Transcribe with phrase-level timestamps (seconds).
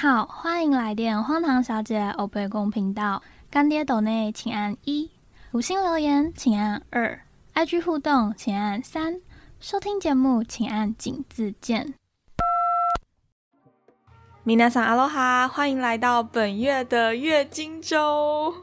[0.00, 3.22] 好，欢迎来电荒唐小姐欧贝公频道。
[3.50, 5.10] 干爹斗内请按一，
[5.50, 7.20] 五星留言请按二
[7.52, 9.20] ，IG 互动请按三，
[9.60, 11.92] 收听节目请按井字键。
[14.42, 18.54] 米娜桑阿罗哈，欢迎来到本月的月经周。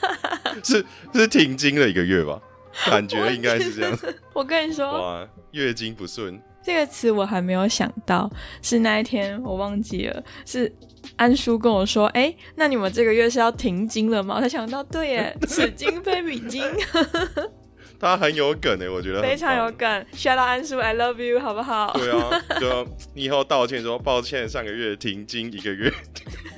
[0.64, 2.40] 是是停经了一个月吧？
[2.86, 3.98] 感觉应该是这样。
[4.32, 6.42] 我跟你说，哇，月经不顺。
[6.62, 8.30] 这个词我还没有想到，
[8.62, 10.70] 是那一天我忘记了，是
[11.16, 14.34] 安叔跟我说，哎，那你们这个月是要停经了吗？
[14.36, 16.62] 我才想到，对耶，此经非彼经。
[17.98, 19.86] 他很有梗诶，我觉得非常有梗。
[20.14, 21.92] shout out 安叔，I love you，好不好？
[21.92, 25.92] 对啊，就你以后道歉说抱歉，上个月停经一个月。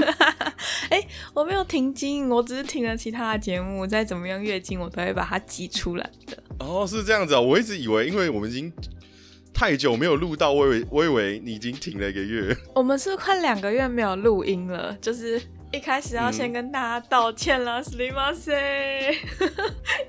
[0.90, 1.02] 哎，
[1.34, 3.84] 我没有停经，我只是停了其他的节目。
[3.84, 6.40] 再怎么样月经，我都会把它挤出来的。
[6.60, 8.72] 哦，是这样子啊，我一直以为，因为我们已经。
[9.54, 12.56] 太久没有录到，我以为我以为你已经停了一个月。
[12.74, 15.40] 我们是快两个月没有录音了，就是
[15.72, 18.50] 一开始要先跟大家道歉啦，s l i m a s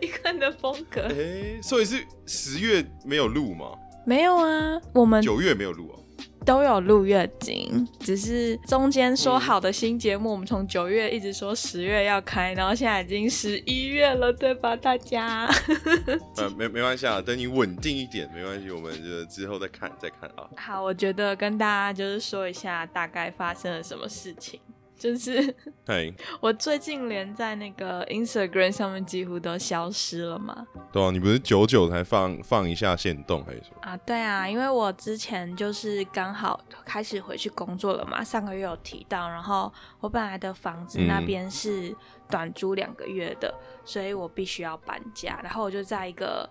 [0.01, 1.01] 一个人的风格。
[1.01, 3.71] 哎，所以是十月没有录吗？
[4.05, 5.95] 没有啊，我们九月没有录啊。
[6.45, 14.75] 都有录月经，只是中间说好的新节目，我们从九月一直说十月要开，然后现在已经十一月了，对吧？
[14.75, 15.49] 大家，
[16.37, 20.47] 呃，没没关系啊，等你稳定一点，没关系，我们就之后再看再看啊。
[20.57, 24.59] 好，我觉得跟大家就是说一下大概发生了什么事情。
[25.03, 25.53] 就是，
[26.39, 30.65] 我最近连在那个 Instagram 上面几乎都消失了嘛。
[30.93, 33.81] 对啊，你不是久久才放放一下线动还是什么？
[33.81, 41.93] 啊，对啊，因为我之前就是刚好开始回去工作了嘛，上个月有提到，然后我本来的房子那边是
[42.29, 46.49] 短租两个月的，所以我必须要搬家，然后我就在一个。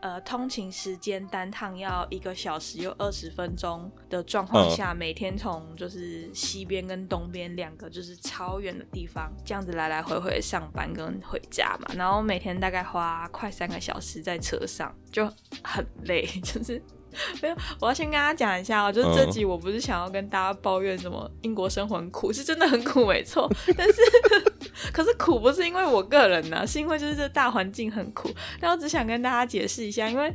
[0.00, 15.26] 呃，通勤时间单趟要一个小时又二十分钟的状况下，每天从就是西边跟东边两个就是超远的地方，这样子来来回回上班跟回家嘛，然后每天大概花快三个小时在车上，就
[15.62, 16.82] 很累， 就是。
[17.42, 23.50] 没有，我要先跟大家讲一下哦，就是这集我不是想要跟大家抱怨什么英国生活很苦，是真的很苦，没错。
[23.76, 24.00] 但是，
[24.92, 28.30] 可是苦不是因为我个人呢，是因为就是这大环境很苦。
[28.60, 30.32] 但我只想跟大家解释一下，因为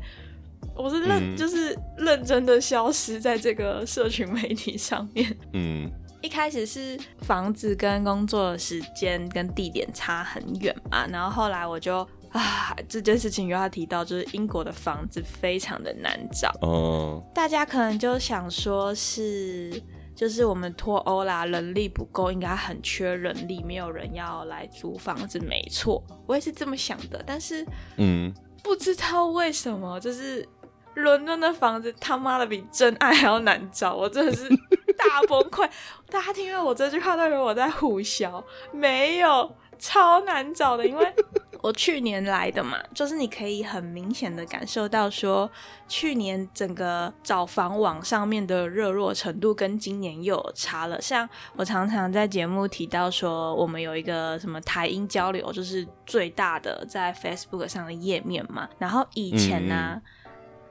[0.75, 5.35] 我是认就是认真的消失在这个社群媒体上面。
[5.53, 5.89] 嗯，
[6.21, 12.07] 一开始是房子跟工作的时间跟地点差很远嘛，然后后来我就。
[12.35, 16.51] 啊，这件事情又要提到，就是英国的房子非常的难找。
[16.61, 19.81] 哦，大家可能就想说是，
[20.13, 25.39] 就是我们脱欧啦，人力不够，应该很缺人力，没有人要来租房子。
[25.39, 27.23] 没错，我也是这么想的。
[27.25, 27.65] 但是，
[27.95, 30.45] 嗯，不知道为什么，就是
[30.95, 34.49] 伦敦的房子他妈的比真爱还要难找，我真的是
[34.97, 35.65] 大崩溃。
[36.09, 39.55] 大家听到我这句话，都以为我在胡笑，没有。
[39.77, 41.13] 超难找的，因为
[41.65, 45.49] 我去年来的嘛，就是你可以很明显的感受到，说
[45.87, 51.01] 去年整个找房网上面的热络程度跟今年又有差了。
[51.01, 58.69] 像我常常在节目提到说，我们有一个什么台英交流，就是最大的在 Facebook 上的页面嘛。
[58.77, 59.99] 然后以前呢，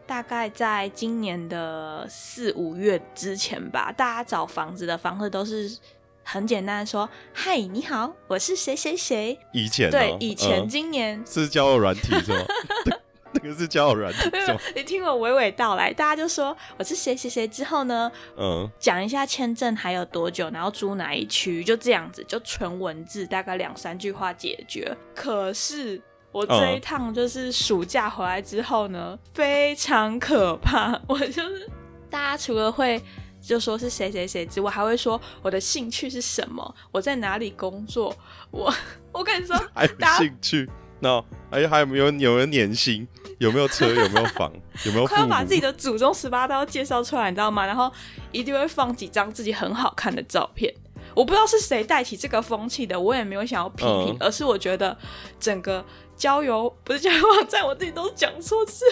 [0.06, 5.76] 大概在今年的四五月之前吧，大家找房子的方式都是。
[6.24, 9.38] 很简单的说，嗨，你好，我是谁谁谁。
[9.52, 12.44] 以前对，以前今年是交友软体是吗？
[13.32, 14.30] 那个是交友软体。
[14.74, 24.96] 你听我娓娓道来，大家就说我是谁谁谁之后呢，嗯，讲一下签证还有多久，然后住哪一区，就这样子，就纯文字，大概两三句话解决。
[25.14, 26.00] 可是
[26.32, 30.98] 我这一趟就是暑假回来之后呢，非常可怕。
[31.06, 31.68] 我就是
[32.08, 33.02] 大家除了会。
[33.46, 38.16] 就说是谁谁谁之外，还会说我的兴趣是什么，我在哪里工作，
[38.50, 38.72] 我
[39.12, 40.68] 我跟你说， 还有兴趣，
[41.00, 43.06] 那哎还有没有有没有年薪，
[43.38, 44.52] 有没有车，有没有房，
[44.86, 45.06] 有没有？
[45.06, 47.66] 快要把自己的祖宗十八代介绍出来，你知道吗？
[47.66, 47.92] 然后
[48.32, 50.72] 一定会放几张自己很好看的照片。
[51.14, 54.96] 我不知道是谁带起这个风气的，我也没有想要批评，而是我觉得
[55.38, 55.84] 整个。
[56.16, 58.84] 交友不是交友网站，我自己都讲错字。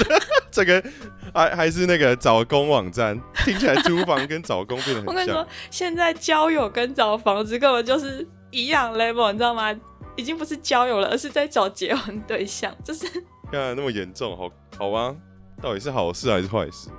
[0.52, 0.84] 这个
[1.32, 5.06] 还还是那个找工网站，听起来租房跟找工变得很像。
[5.06, 9.74] 我跟你说，现在交友跟找房子根本就是一样 level，你知道吗？
[10.16, 12.70] 已经不是交友了，而是在找结婚对象。
[12.84, 13.06] 就是
[13.50, 15.16] 看来那么严重，好好吧？
[15.62, 16.90] 到底是好事还是坏事？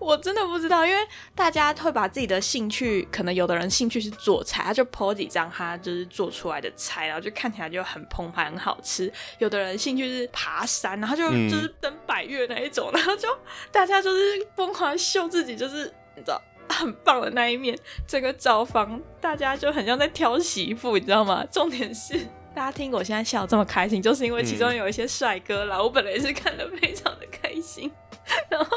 [0.00, 0.98] 我真的不知道，因为
[1.34, 9.12] 大家会把自己的兴趣，可能有的人兴趣是做菜，他就 po 几张他就是做出来的菜，然后就看起来就很澎湃、很好吃。
[9.38, 13.28] 有的人兴趣是爬山，然后就就是登百越那一种， 然后就
[13.70, 15.84] 大家就是疯狂秀自己，就是
[16.16, 21.44] 你知道很棒的那一面，整个找房大家就很像在挑媳妇，你知道吗？
[21.52, 22.18] 重点是
[22.54, 27.92] 大家听我现在笑这么开心，就是因为其中有一些帅哥啦，我本来是看得非常的开心，
[28.48, 28.76] 然后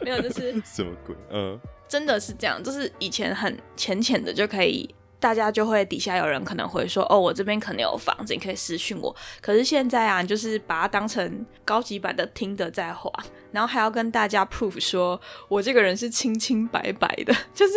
[0.00, 1.14] 没有就是 什么鬼？
[1.30, 1.58] 嗯，
[1.88, 4.94] 真的是这样，就是以前很浅浅的就可以。
[5.22, 9.14] 大家就会底下有人可能会说，哦，我这边可能有房子，你可以私讯我。
[9.40, 13.08] 可是现在啊，就是把它当成高级版的听的在滑，
[13.52, 17.74] 然后还要跟大家 proof 说我这个人是清清白白的，就是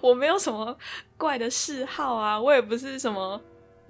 [0.00, 0.76] 我没有什么
[1.16, 3.40] 怪的嗜好啊，我也不是什么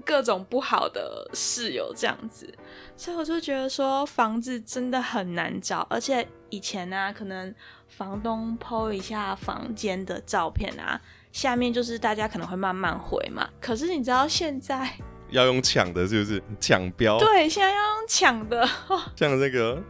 [0.05, 2.53] 各种不好的室友这样子。
[2.97, 7.55] 所以我就觉得说，房子真的很难找，而且以前呢，可能
[7.89, 11.01] 房东 po 一下房间的照片啊。
[11.33, 14.91] 下面就是大家可能会慢慢回嘛，可是你知道现在
[15.31, 17.17] 要用抢的，是不是抢标？
[17.21, 18.69] 对，现在要用抢的，
[19.15, 19.81] 像那个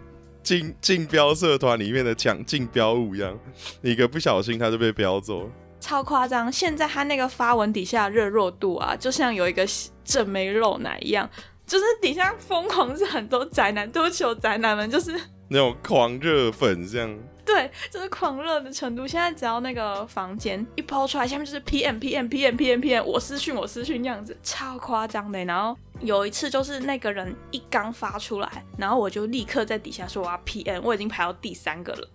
[0.42, 3.38] 竞竞标社团里面的抢竞标物一样，
[3.80, 6.52] 一个不小心他就被标走，超夸张。
[6.52, 9.66] 现在他那个发文底下热热度啊，就像有一个
[10.04, 11.28] 正妹露奶一样，
[11.66, 15.18] 就是底下疯狂是很多宅男，多求宅男们就是
[15.48, 17.18] 那种狂热粉这样。
[17.42, 19.04] 对，就是狂热的程度。
[19.04, 25.44] 现在只要那个房间一抛出来，下面就是 P M P M P M P M P M，我私讯我私讯这样子，超夸张的。
[25.44, 32.08] 然后有一次就是那个人一刚发出来，然后我就立刻在底下说我要 P M，我已经排到第三个了。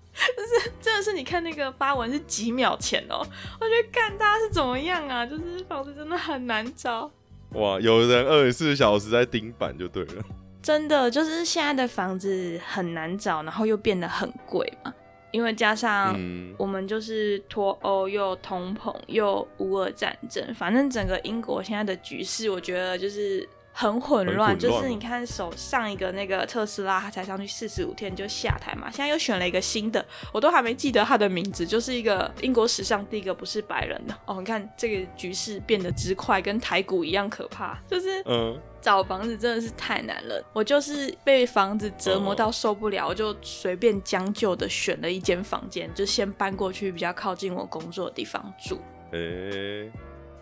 [0.46, 3.20] 就是真的是你看那个发文是几秒前哦，
[3.60, 5.26] 我觉得看大家是怎么样啊？
[5.26, 7.10] 就是房子真的很难找。
[7.52, 10.24] 哇，有人二十四小时在盯板就对了。
[10.62, 14.94] 真的就是现在的房子很难找，然后又变得很贵嘛。
[15.32, 16.18] 因为加上
[16.58, 24.58] 我们就是脱欧又通膨又乌俄战争，反正整个英国现在的局势，我觉得就是很混乱。
[24.58, 34.38] 就是你看，手上一个那个特斯拉，他才上去四十五天就下台嘛，现在又选了一个新的，我都还没记得他的名字，就是一个英国史上第一个不是白人的哦。
[34.40, 38.58] 你看这个局势变得之快，跟台股一样可怕，就是嗯。
[38.82, 48.80] 找房子真的是太难了，我就是被房子折磨到受不了，我就随便将就的选了一间房间，就先搬过去比较靠近我工作的地方住。
[49.12, 49.92] 诶，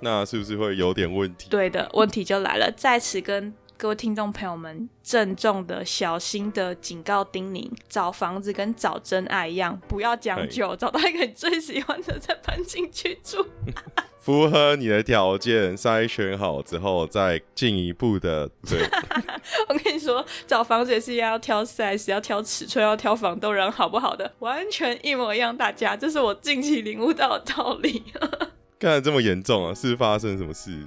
[0.04, 1.48] 那是不是会有点问题？
[1.50, 13.46] 对的，问题就来了，在此跟各位听众朋友们郑重的、小心的警告叮咛：找房子跟找真爱一样，不要将就，找到一个你最喜欢的再搬进去住。
[14.20, 18.50] 符合你的条件，筛选好之后再进一步的。
[18.70, 18.80] 对，
[19.68, 25.58] 我跟你说，找房子也是要挑 size，要挑尺寸，要挑房东人好不好的，完全一模一样。
[25.58, 28.02] 大家，这是我近期领悟到的道理。
[28.84, 29.74] 看来这么严重啊？
[29.74, 30.78] 是发生什么事？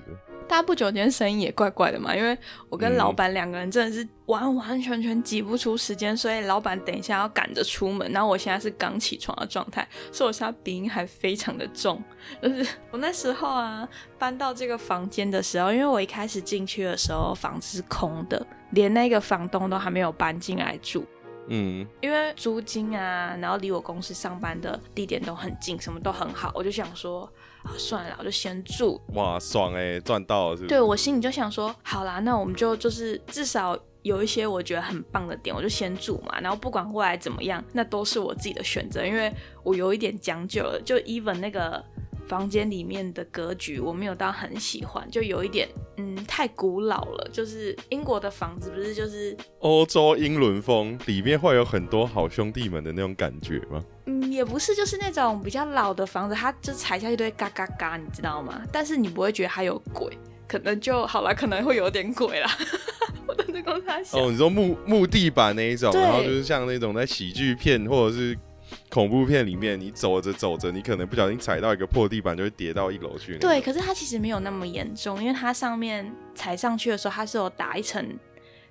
[0.47, 2.37] 大家不久间生意也怪怪的嘛，因为
[2.69, 12.05] 我跟老板两个人真的是完完全全挤不出时间，所以老板等一下要赶着出门，然后我现在是刚起床的状态，所以我现在鼻音还非常的重。
[12.43, 13.89] 就是我那时候啊，
[14.19, 21.03] 搬到这个房间的时候，因为我一开始进去的时候房子是空的，连那个房东都还没有搬进来住。
[21.49, 27.27] 嗯，因为租金啊，然后离我公司上班的地点都很近，什么都很好，我就想说。
[27.77, 29.01] 算了，我就先住。
[29.15, 30.67] 哇，爽哎，赚到了是？
[30.67, 36.39] 对我心里就想说，好啦，那我们就就是至少有一些我觉得很棒的点，我就先住嘛。
[36.41, 40.81] 然后不管未来怎么样，那都是我自己的选择，因为我有一点将就了。
[40.85, 41.85] 就 even 那个。
[42.29, 47.29] 房间里面的格局我没有到很喜欢，就有一点嗯太古老了。
[47.33, 53.85] 就是英国的房子不是就是欧洲英伦风，里面会有很多好兄弟们的那种感觉吗？
[54.07, 58.61] 嗯，也不是，就是那种比较老的房子，它就踩下去都会嘎嘎嘎，你知道吗？
[58.73, 60.17] 但是你不会觉得它有鬼，
[60.49, 62.51] 可能就好了，可能会有点鬼啦。
[63.29, 68.37] 我等着跟他哦，你说木木地板那一种，然后就是像那种在喜剧片或者是。
[68.89, 73.37] 恐怖片里面，你走着走着，你可能不小心踩到一个破地板，就会跌到一楼去。
[73.39, 78.19] 对，可是它其实没有那么严重，因为它上面踩上去的时候，它是有打一层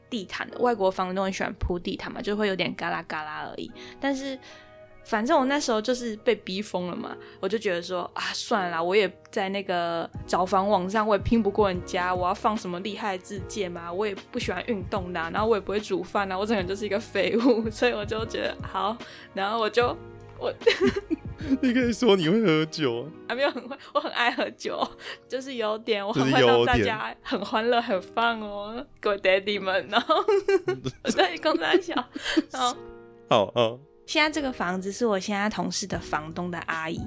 [0.10, 0.58] 地毯的。
[0.60, 3.72] 外国房东很喜欢铺地毯嘛，就会有点嘎啦嘎啦而已。
[4.00, 4.38] 但是。
[5.06, 13.94] 反正我那时候就是被逼疯了嘛，我就觉得说啊，算了，我也在那个找房网上，我也拼不过人家，我要放什么厉害自荐嘛？
[13.94, 18.98] 我也不喜欢运动的，然后我也不会煮饭啊，我整个人就是一个废物， 所以我就觉得好，
[19.34, 19.96] 然后我就
[20.40, 20.52] 我，
[21.62, 23.36] 你可以说你会喝酒啊？
[23.36, 24.86] 没有很会，我很爱喝酒，
[25.30, 30.16] 就是有点，我很会让大家很欢乐很放哦，各位 daddy 们，然后
[31.06, 31.94] 我在公在笑，
[32.52, 32.76] 然后
[33.30, 33.80] 好好。
[34.06, 37.00] 现在这个房子是我现在同事的房东的阿姨，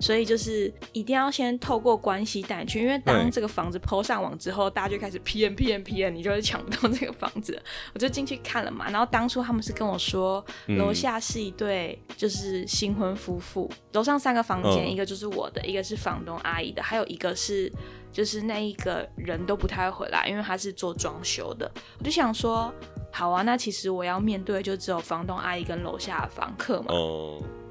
[0.00, 7.60] 所以就是一定要先透过关系带去，因为当这个房子抛上网之后，大家就开始 P N P N P N，你就会抢不到这个房子。
[7.92, 10.44] 我就进去看了嘛，然后当初他们是跟我说，
[10.78, 17.72] 楼下是一对就是新婚夫妇，楼上三个房间，一个就是我的，一个是房东阿姨的，还有一个是
[18.14, 21.70] 就是那一个人都不太会回来，因为他是做装修的。
[21.98, 22.72] 我就想说。
[23.16, 26.92] 好啊，那其实我要面对就只有房东阿姨跟楼下的房客嘛。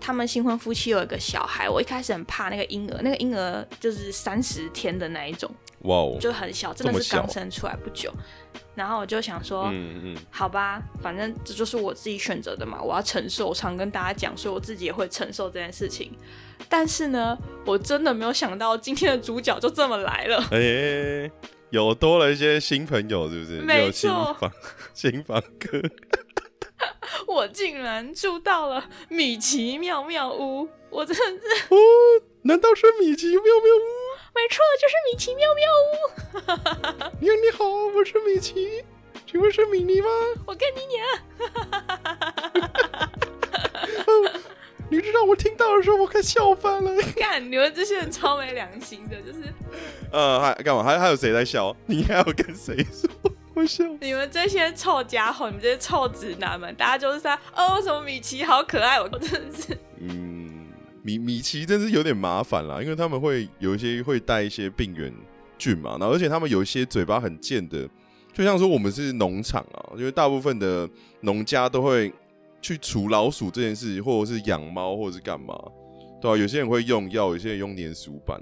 [0.05, 5.50] 他们新婚夫妻有一个小孩，我一开始很怕那个婴儿，那个婴儿就是三十天的那一种。
[5.83, 6.17] 哇哦。
[6.19, 8.13] 就很小，真的是刚生出来不久。
[8.75, 13.48] 然后我就想说，嗯嗯，好吧，反正这就是我自己选择的嘛，我要承受。
[13.48, 16.12] 我常跟大家讲，所以我自己也会承受这件事情。
[16.67, 20.43] 但是呢，我真的没有想到今天的主角就这么来了。
[20.51, 21.31] 哎。
[21.69, 23.60] 有多了一些新朋友，是不是？
[23.62, 24.38] 没错，
[24.93, 25.81] 新房客。
[27.27, 31.77] 我竟然住到了米奇妙妙屋，我真的是哦，
[32.44, 33.82] 难道是米奇妙妙屋？
[34.36, 37.12] 没错，就是米奇妙妙屋。
[37.22, 37.65] 你好，你好，
[37.96, 38.84] 我是米奇，
[39.30, 40.08] 请问是米妮吗？
[40.46, 41.06] 我跟你娘。
[44.89, 46.92] 你知道我听到的时候，我快笑翻了。
[47.15, 49.42] 干，你们这些人超没良心的，就是。
[50.12, 50.84] 呃，还干嘛？
[50.84, 51.75] 还还有谁在笑？
[51.88, 53.10] 你还要跟谁说？
[53.53, 53.83] 我笑。
[54.01, 59.77] 你们这些臭家伙，你们这些臭直男们，大家就是在哦，什么米奇好可爱，我真的是。
[60.00, 60.67] 嗯，
[61.01, 65.13] 米米奇真是有点麻烦啦，因为他们会有一些会带一些病原
[65.57, 67.88] 菌嘛，然后而且他们有一些嘴巴很贱的，
[68.33, 70.89] 就像说我们是农场啊，因为大部分的
[71.22, 72.12] 农家都会。
[72.65, 75.53] 去除老鼠这件事，或者是养猫，或者是干嘛，
[76.22, 76.38] 对吧？
[76.38, 78.41] 有些人会用药，有些人用粘鼠板。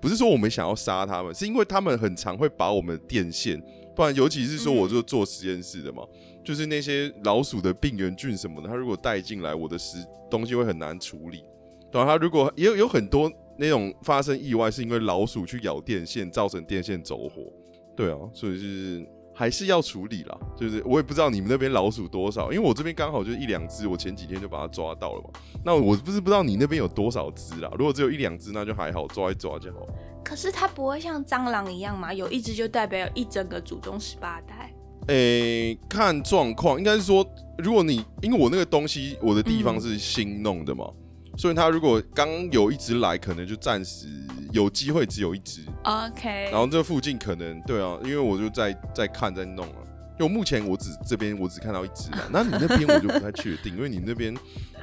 [0.00, 3.62] 不是说我们想要杀他们，是因为他们很常会把我们的电线，
[3.94, 6.02] 不然尤其是说我就做实验室的嘛，
[6.44, 9.98] 就是那些老鼠的病原菌什么的，它如果带进来，我的食
[10.30, 11.42] 东西会很难处理。
[11.90, 12.04] 对啊？
[12.04, 17.52] 它如果也有有很多那种发生意外，是因为老鼠去咬电线，造成电线走火。
[17.96, 19.06] 对啊，所以是。
[19.38, 25.28] 还是要处理啦，就是我也不知道你们那边老鼠多少，因为我这边刚好就一两只，我前几天就把它抓到了嘛。
[25.62, 29.86] 那我不是不知道你那边有多少只啦，如果只有一两只，那就还好，抓一抓就好。
[30.24, 32.14] 可是它不会像蟑螂一样嘛？
[32.14, 34.74] 有一只就代表有一整个祖宗十八代？
[35.08, 37.24] 诶，看状况，应该是说，
[37.58, 40.90] 如果你因为我那个东西，我的地方是新弄的嘛。
[41.36, 44.06] 所以它如果刚有一只来，可能就暂时
[44.52, 45.60] 有机会只有一只。
[45.84, 46.48] OK。
[46.50, 49.82] 然后这附近可能对啊，因为我就在在看在弄啊。
[50.18, 54.34] 因为目前我只这边我只看到一只嘛，那你那边我就不太确定，因为你那边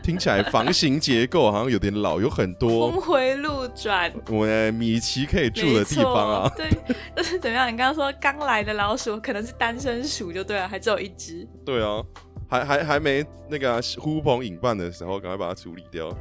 [0.03, 4.13] 听起来房型结构好像有点老，有很多峰回路转。
[4.29, 6.51] 我米奇可以住的地方啊。
[6.55, 6.69] 对，
[7.17, 7.67] 就是怎么样？
[7.67, 11.48] 你刚刚说刚来的老鼠可能是单身鼠就对了，还只有一只。
[11.65, 12.03] 对啊，
[12.48, 16.15] 还还还没那个呼朋引伴的时候，赶快把它处理掉。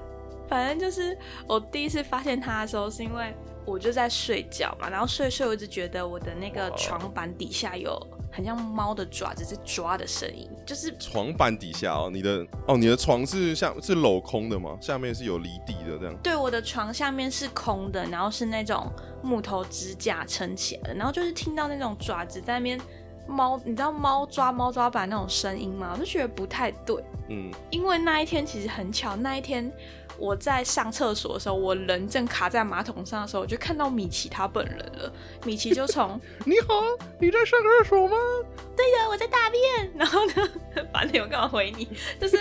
[0.52, 1.16] 反正就是
[1.46, 7.98] 我第一次发现它的时候，是因为我就在睡觉嘛，然后睡睡，我一直觉得我的那个床板底下有
[8.30, 14.76] 很像猫的爪子在抓的声音，就是床板底下哦，你的哦，你的床是像是镂空的吗？
[14.78, 16.14] 下面是有离地的这样？
[16.22, 18.92] 对，我的床下面是空的，然后是那种
[19.22, 22.78] 木头支架撑起来的，然后就是听到那种爪子在那边
[23.26, 25.92] 猫，你知道猫抓猫抓板那种声音吗？
[25.94, 29.72] 我就觉得不太对，嗯，因为那一天其实很巧，那一天。
[30.18, 35.12] 我在上厕所的时候，我人正卡在马桶上的时候，我就看到米奇他本人了。
[35.44, 36.74] 米奇就从 你好，
[37.20, 38.16] 你在上厕所吗？
[38.76, 39.92] 对的，我在大便。
[39.96, 40.48] 然后呢，
[40.92, 41.88] 反正我干嘛回你？
[42.20, 42.36] 就是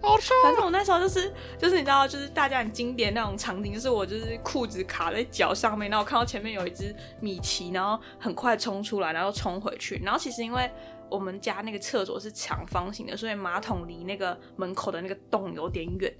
[0.00, 0.32] 好臭。
[0.44, 10.00] 反正我那时候就是就是你知道，就是大家很经典那种场景，就是我就是裤子卡在脚上面，然后我看到前面有一只米奇，然后很快冲出来，然后冲回去。
[10.04, 10.70] 然后其实因为
[11.10, 16.14] 我们家那个厕所是长方形的，所以马桶离那个门口的那个洞有点远。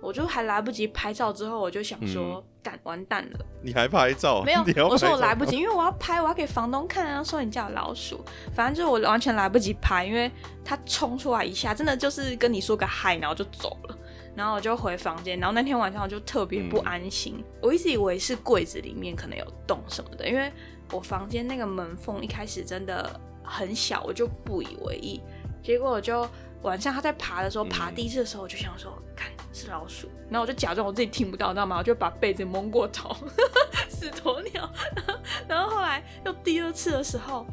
[0.00, 3.38] 我就还来不及拍照，之后我就想说，干完蛋了。
[3.62, 4.42] 你还拍照？
[4.42, 8.24] 没有， 我说我来不及，因为我要拍，我要给房东看啊，说你家有老鼠。
[8.54, 10.30] 反正就是我完全来不及拍，因为
[10.64, 13.96] 他冲出来一下，真的就是跟你说个嗨，然后就走了。
[14.34, 20.50] 然后我就回房间，然后那天晚上我就特别不安心，我一直以为是柜子里面可能有洞什么的，因为
[20.92, 25.20] 我房间那个门缝一开始真的很小，我就不以为意。
[25.62, 26.26] 结果我就
[26.62, 29.29] 晚上他在爬的时候，爬第一次的时候，我就想说，看。
[29.52, 31.76] 是老鼠，然后我就假装我自己听不到，你知道吗？
[31.78, 33.14] 我就把被子蒙过头，
[33.90, 34.70] 死鸵鸟。
[35.48, 37.44] 然后后来又第二次的时候，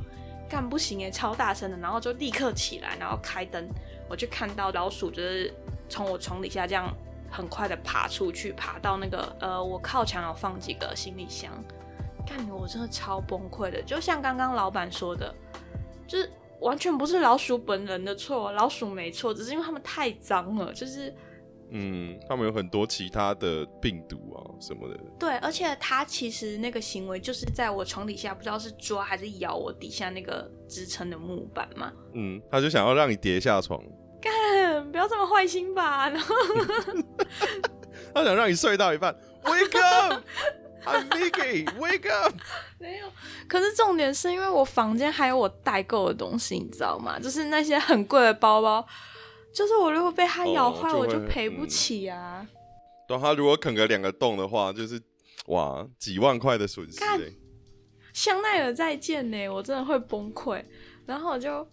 [0.47, 3.67] 干不行哎，超大声的，然后就立刻起来，然后开灯，
[4.07, 5.51] 我就看到老鼠就是
[5.89, 6.95] 从我床底下这样
[7.31, 11.51] 很快的爬出去，爬到那个呃，我靠墙有放几个行李箱。
[12.27, 15.33] 看我真的超崩溃的，就像刚刚老板说的，
[16.07, 21.11] 就是完全不是老鼠本人的错，老鼠没错，只是因为他们太脏了，就是。
[21.69, 24.97] 嗯，他们有很多其他的病毒啊什么的。
[25.19, 31.91] 对，而且他其实那个行为就是在我床底下，不知道是抓还是咬我底下那个支撑的木板嘛。
[32.13, 33.81] 嗯，他就想要让你跌下床，
[34.21, 34.31] 干，
[34.91, 36.09] 不要这么坏心吧。
[36.09, 36.35] 然后
[38.13, 42.33] 他想让你睡到一半，Wake up，I'm Mickey，Wake up。
[42.79, 43.07] 没有，
[43.47, 47.19] 可是重点是因为我房间还有我代购的东西，你知道吗？
[47.19, 48.87] 就是那些很贵的包包，
[49.57, 52.47] 就是我如果被它咬坏，哦我就赔不起啊。
[53.07, 55.01] 对，它如果啃个两个洞的话，就是
[55.47, 56.99] 哇几万块的损失
[58.13, 60.63] 香奈儿再见呢，我真的会崩溃。
[61.07, 61.67] 然后我就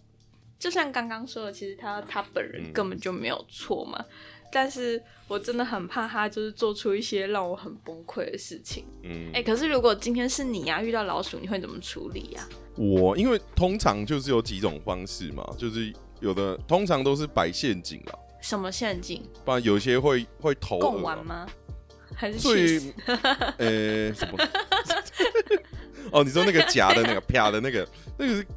[0.57, 4.03] 就像刚刚说的，其实他他本人嗯根本就没有错嘛，
[4.51, 8.83] 但是我真的很怕他就是做出一些让我很崩溃的事情。
[9.03, 19.21] 嗯，哎、可是如果今天是你呀、遇到老鼠，你会怎么处理呀、我因为通常就是有几种方式嘛，就是有的通常都是摆陷阱啦，什么陷阱？
[19.43, 21.23] 不然有些会会投共饵啊。
[21.23, 21.47] 吗？
[22.15, 22.93] 还是最 cheese？
[23.57, 24.37] 呃什么？
[26.11, 28.47] 哦，你说那个夹的那个啪的那个，那个是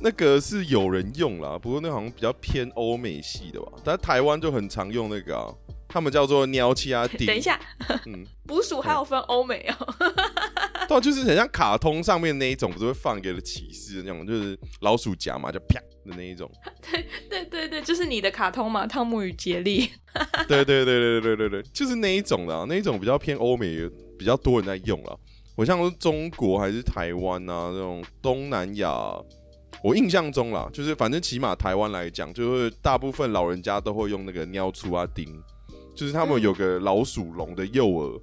[0.00, 5.52] 那个是有人用啦，不过那好像比较偏欧美系的吧，但台湾就很常用那个啊，
[5.88, 7.26] 他们叫做鸟气啊顶。
[7.26, 7.60] 等一，下，
[8.06, 9.94] 嗯，捕鼠还有分欧美哦。
[10.88, 16.50] 对啊，就是很像卡通上面那一种，不是会放一个启示的那种，就是老鼠夹嘛，就啪的那一种。
[17.28, 19.90] 对对对对，就是你的卡通嘛，汤姆与杰利。
[20.48, 23.88] 对对对对对对对，就是那一种的、啊，那一种比较偏欧美，
[24.18, 25.18] 比较多人在用了。
[25.56, 28.92] 我像是中国还是台湾啊，这种东南亚，
[29.82, 35.26] 我印象中啦，就是反正起码台湾来讲，就是大部分老人家都会用那个尿粗啊钉，
[35.94, 38.20] 就是他们有个老鼠笼的诱饵，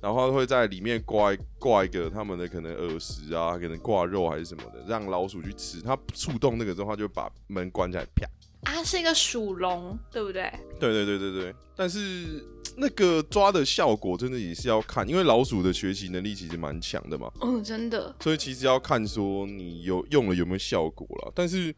[0.00, 5.80] 然后会在里面挂一挂一个他们的可能耳石啊，可能挂肉还是什么的，让老鼠去吃。
[5.80, 8.26] 它触动那个之后，它就把门关起来，啪。
[8.64, 10.52] 啊，是一个鼠笼，对不对？
[10.78, 12.44] 对对对对对，但是
[12.76, 18.14] 那个抓的效果真的也是要看，因为老鼠的学习能力其实蛮强的嘛，嗯，真的。
[18.20, 21.32] 所以其实要看说你有用了有没有效果了。
[21.34, 21.74] 但是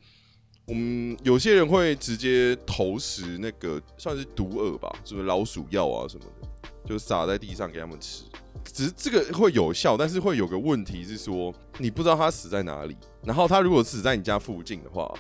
[0.67, 6.49] 我们有些人会直接投食那个算是毒饵吧，就是老鼠药啊什么的，
[6.85, 8.25] 就撒在地上给他们吃。
[8.73, 12.97] 只是这个会有效，但是会有个问题是说，你不知道它死在哪里。
[13.25, 15.13] 然后它如果死在你家附近的话，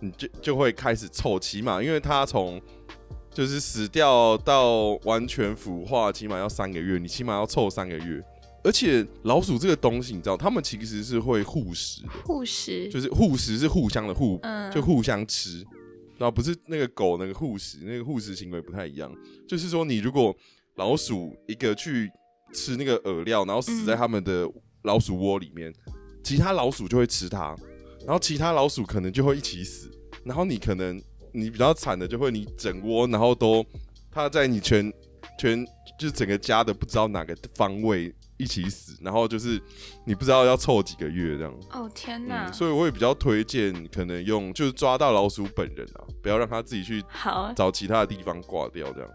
[0.00, 2.60] 你就就会开始臭，起码因为它从
[3.30, 8.22] 就是死掉到完全腐化，起码要三个月，你起码要臭三个月。
[8.64, 15.58] 而且老鼠这个东西，你知道，它们其实是会护食的，护食，就是护食是互相的互，嗯就互相吃，
[16.18, 19.14] 然后不是那个狗那个护食，那个护食行为不太一样。
[19.46, 20.34] 就是说，你如果
[20.76, 22.10] 老鼠一个去
[22.52, 24.48] 吃那个饵料，然后死在嗯它们的
[24.82, 25.72] 老鼠窝里面，
[26.22, 27.56] 其他老鼠就会吃它，
[28.04, 29.90] 然后其他老鼠可能就会一起死，
[30.24, 33.64] 然后你可能你比较惨的就会你整窝，然后都
[34.10, 34.92] 它在你全
[35.38, 35.64] 全
[35.98, 39.60] 就是整个家的不知道哪个方位一起死，然后就是
[40.04, 41.54] 你不知道要凑几个月这样。
[41.72, 42.46] 哦天哪！
[42.46, 49.10] 嗯，所以我也比较推荐，可能用就是抓到老鼠本人啊，不要让它自己去好，找其他的地方挂掉，这样。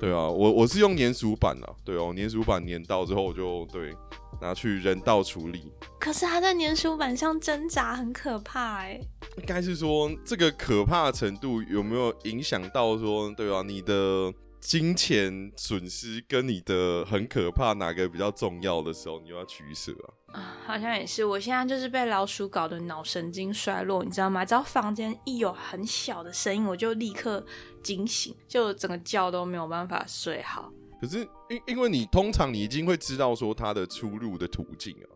[0.00, 3.94] 对啊，我我是用粘鼠板啊，对哦，粘鼠板粘到之后我就对
[4.40, 5.70] 拿去人道处理。
[6.00, 9.00] 可是它在粘鼠板上挣扎，很可怕哎。
[9.38, 20.10] 应该是说这个可怕的程度有没有影响到说，对啊，你的金钱损失跟你的很可怕哪个比较重要的时候，你就要取舍啊。
[20.32, 21.24] 啊，好像也是。
[21.24, 24.44] 我现在就是被老鼠搞得脑神经衰弱，你知道吗？
[24.44, 27.44] 只要房间一有很小的声音，我就立刻
[27.82, 30.72] 惊醒，就整个觉都没有办法睡好。
[31.00, 31.18] 可是
[31.50, 35.10] 因因为你通常你已经会知道说它的出入的途径啊，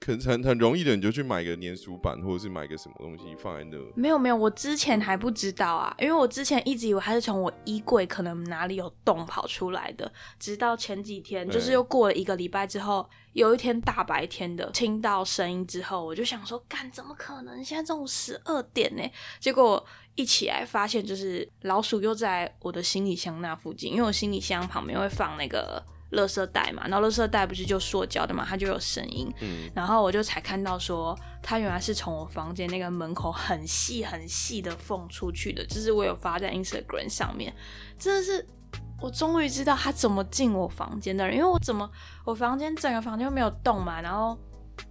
[0.00, 3.76] 可能很很容易的你就去买个粘鼠板，或者是买个什么东西放在那。
[3.94, 17.64] 没有没有，我之前还不知道啊，因为我之前一直以为它是从我衣柜可能哪里有洞跑出来的，直到前几天，就是又过了一个礼拜之后，有一天大白天的听到声音之后，我就想说，干怎么可能？
[17.64, 19.02] 现在中午十二点呢？
[19.38, 19.84] 结果
[20.16, 37.54] 一起来发现，就是老鼠又在我的行李箱那附近，因为我行李箱旁边会放那个垃圾袋嘛，然后垃圾袋不是就塑胶的嘛，它就有声音，嗯，然后我就才看到说，它原来是从我房间那个门口很细很细的缝出去的，就是我有发在 Instagram 上面，
[37.96, 38.44] 真的是
[39.00, 41.90] 我终于知道他怎么进我房间的人，因为我怎么
[42.24, 44.38] 我房间整个房间没有动嘛，然后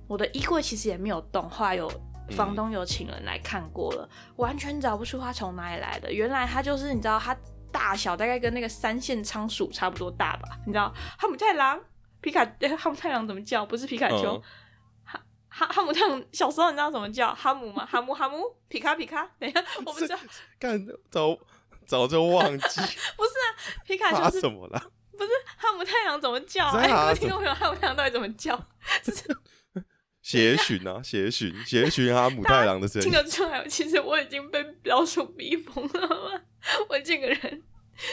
[0.08, 1.92] 我的衣柜其实也没有动，后来有。
[2.38, 6.14] 房东有请人来看过了，完全找不出他从哪里来的。
[6.14, 7.36] 原来他就是你知道，他
[7.72, 10.48] 大小大概跟那个三线仓鼠差不多大吧？
[10.64, 11.82] 你知道哈姆太郎、
[12.22, 13.66] 皮卡、呃哈姆太郎怎么叫？
[13.66, 17.84] 不是皮卡丘，嗯哈哈姆太郎小时候你知道怎么叫哈姆吗？
[17.84, 19.28] 哈姆哈姆皮卡皮卡。
[19.40, 20.16] 等一下，我不知道。
[20.60, 21.36] 干找
[21.90, 22.82] 早就忘记。
[23.18, 23.50] 不是啊，
[23.84, 24.80] 皮卡丘是什么啦？
[25.18, 26.72] 不是哈姆太郎怎么叫？
[26.72, 28.68] 在哎、哈什么各位听众朋友，哈姆太郎到底怎么叫？
[30.22, 33.26] 协寻啊，协寻，协寻哈姆太郎的声音听音。
[33.26, 36.42] 得出来，其实我已经被老鼠逼疯了吗？
[36.88, 37.64] 我这个人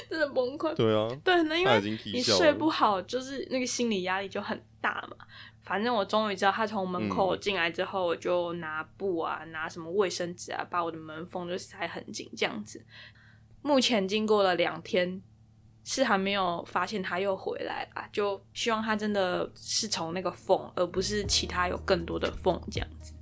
[0.09, 0.73] 真的崩溃。
[0.75, 5.17] 对啊，对，那因为你睡不好，就是那个心理压力就很大嘛。
[5.63, 12.83] 反正我终于知道，他从门口嗯进来之后，我就拿布啊，拿什么卫生纸啊，把我的门缝就塞很紧，这样子。
[13.67, 15.21] 目前经过了两天，
[15.83, 23.13] 是还没有发现他又回来啦，就希望他真的是从那个缝，而不是其他有更多的缝这样子。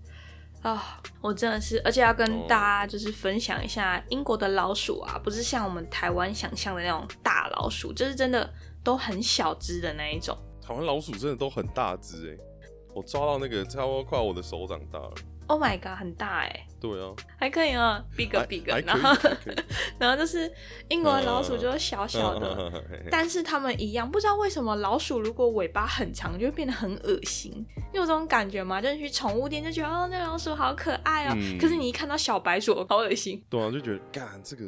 [0.60, 8.50] 啊、我真的是，而且要跟哦大家就是分享一下，英国的老鼠啊，不是像我们台湾想象的那种大老鼠，就是真的
[8.82, 10.36] 都很小只的那一种。
[10.60, 15.14] 台湾老鼠真的都很大只哎，我抓到那个差不多快我的手掌大了。
[15.46, 19.10] Oh my god，很大哎、对啊，还可以啊，big 还 big，然后
[19.98, 20.50] 然后就是
[20.88, 27.64] 英国的老鼠就是小小的，但是它们一样，不知道为什么老鼠如果尾巴很长，就会变得很恶心。
[27.92, 28.80] 你有这种感觉吗？
[28.80, 33.42] 就是去宠物店就觉得哦，那老鼠好可爱哦，嗯可是你一看到小白鼠，好恶心。
[33.50, 34.64] 对啊，就觉得干这个，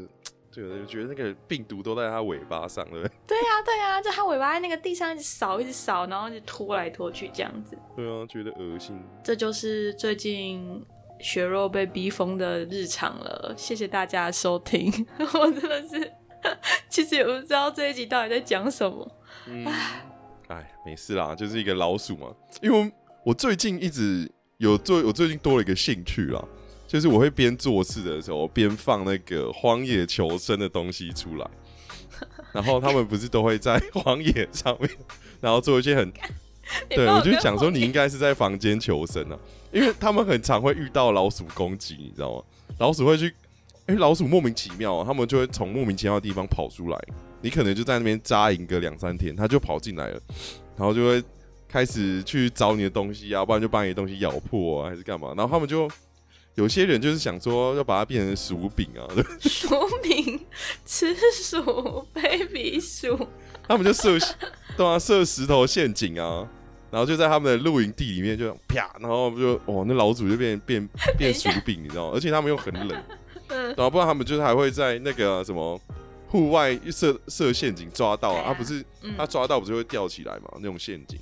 [0.56, 3.12] 这个就觉得那个病毒都在它尾巴上，对不对？
[3.28, 7.76] 对呀、对呀、就它尾巴在那个地上一直扫，一直扫，然后就拖来拖去这样子。
[7.94, 8.98] 对啊，觉得恶心。
[9.22, 10.82] 这就是最近
[11.20, 13.52] 血肉被逼疯的日常了。
[13.54, 14.90] 谢谢大家的收听，
[15.34, 16.10] 我真的是，
[16.88, 19.06] 其实也不知道这一集到底在讲什么。
[19.46, 19.66] 嗯，
[20.48, 22.34] 哎，没事啦，就是一个老鼠嘛。
[22.62, 22.90] 因为我
[23.26, 26.42] 我最近一直有最，我最近多了一个兴趣啦，
[26.86, 31.50] 就是我会边做事的时候边放那个荒野求生的东西出来，
[32.52, 34.90] 然后他们不是都会在荒野上面，
[35.40, 36.12] 然后做一些很
[36.88, 39.38] 对，我就想说你应该是在房间求生啊，
[39.72, 42.42] 因为他们很常会遇到老鼠攻击，你知道吗？
[42.78, 43.32] 老鼠会去，
[43.86, 46.98] 哎、老鼠莫名其妙、啊，他们就会从莫名其妙的地方跑出来，
[47.40, 50.20] 你可能就在那边扎营个两三天，它就跑进来了，
[50.76, 51.22] 然后就会
[51.68, 55.34] 开始去找你的东西啊，不然就把你的东西咬破啊，还是干嘛？
[55.36, 55.88] 然后他们就
[56.56, 59.68] 有些人就是想说要把它变成薯饼啊，对薯
[60.02, 60.40] 饼？
[60.84, 63.28] 吃薯，baby 薯，
[63.68, 64.18] 他们就设
[64.76, 66.48] 对啊设石头陷阱啊，
[66.90, 70.88] 然后就在他们的露营地里面就啪，然后就哦那老鼠就变变
[71.18, 72.12] 变薯饼，你知道吗？
[72.14, 73.02] 而且他们又很冷，
[73.48, 73.66] 嗯。
[73.68, 75.78] 然后不然他们就是还会在那个什么
[76.28, 79.14] 户外设设陷阱抓到啊，对啊他不是嗯。
[79.18, 81.18] 他抓到不是会吊起来嘛那种陷阱，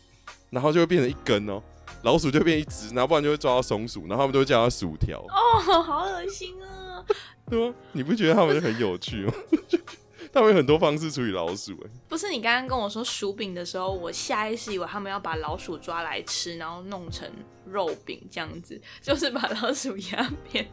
[0.55, 1.61] 然后就会变成一根哦，
[2.03, 7.05] 老鼠就变一只，然后不然就会抓到松鼠，然后他们都会叫它薯条，哦，好恶心啊！
[7.51, 7.75] 对吗？
[7.93, 9.35] 你不觉得他们很有趣吗？
[10.33, 17.31] 他们有很多方式处理老鼠、哎，不是你刚刚跟我说薯饼的时候，我下意识以为他们要把老鼠抓来吃，然后弄成
[17.67, 20.67] 肉饼这样子，就是把老鼠压扁。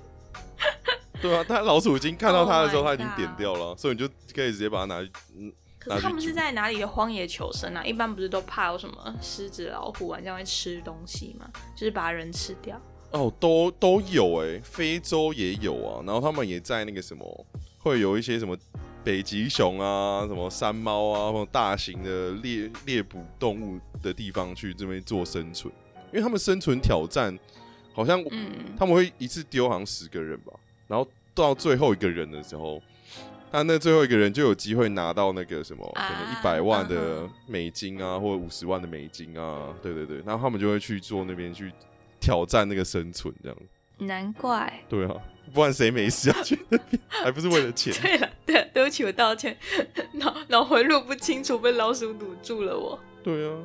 [1.22, 7.84] 对啊，但老鼠已经看到它的时候，Oh 它已经点掉了，所以你就可以直接把它拿去，嗯，可是他们是在哪里的荒野求生啊？
[7.84, 11.50] 一般不是都怕有什么狮子、老虎啊这样会吃东西吗？
[11.76, 12.80] 就是把人吃掉。
[13.12, 17.46] 哦，都都有哎、非洲也有啊，然后他们也在那个什么，
[17.80, 18.56] 会有一些什么
[19.04, 25.74] 北极熊啊、什么山猫啊，或者大型的猎猎捕动物的地方去这边做生存，
[26.12, 27.38] 因为他们生存挑战
[27.92, 30.54] 好像嗯，他们会一次丢好像十个人吧，
[30.88, 32.82] 然后到最后一个人的时候，
[33.52, 41.72] 他那最后一个人就有机会拿到那个什么，可能啊一百万嗯的美金啊，或者五十万的美金啊，对对对，然后他们就会去做那边去
[42.20, 43.58] 挑战那个生存，这样，
[43.98, 44.82] 难怪。
[44.88, 45.16] 对啊，
[45.54, 47.94] 不然谁没事要去那边，还不是为了钱？
[48.02, 49.58] 对了，对，对不起，我道歉，
[50.14, 52.98] 脑脑回路不清楚，被老鼠堵住了我。
[53.22, 53.58] 对啊，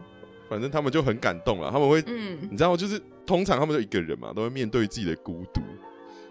[0.48, 5.60] 反正他们就很感动了，他们会嗯，你知道，就是通常他们就一个人嘛，都会面对自己的孤独，